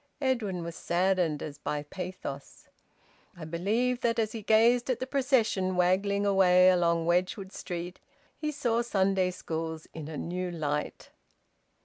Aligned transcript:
Edwin 0.19 0.63
was 0.63 0.75
saddened 0.75 1.43
as 1.43 1.59
by 1.59 1.83
pathos. 1.83 2.69
I 3.37 3.45
believe 3.45 4.01
that 4.01 4.17
as 4.17 4.31
he 4.31 4.41
gazed 4.41 4.89
at 4.89 4.99
the 4.99 5.05
procession 5.05 5.75
waggling 5.75 6.25
away 6.25 6.71
along 6.71 7.05
Wedgwood 7.05 7.51
Street 7.53 7.99
he 8.35 8.51
saw 8.51 8.81
Sunday 8.81 9.29
schools 9.29 9.85
in 9.93 10.07
a 10.07 10.17
new 10.17 10.49
light. 10.49 11.11